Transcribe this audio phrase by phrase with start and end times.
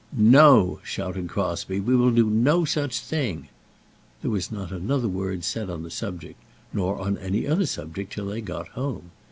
[0.17, 3.49] "No," shouted Crosbie; "we will do no such thing."
[4.23, 6.41] There was not another word said on the subject,
[6.73, 9.11] nor on any other subject till they got home.